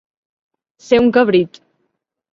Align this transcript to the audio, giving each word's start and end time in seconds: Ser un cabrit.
Ser 0.87 1.01
un 1.03 1.13
cabrit. 1.19 1.63